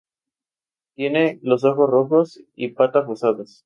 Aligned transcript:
Tienen 0.95 1.41
ojos 1.45 1.75
rojos 1.87 2.39
y 2.55 2.69
patas 2.69 3.05
rosadas. 3.05 3.59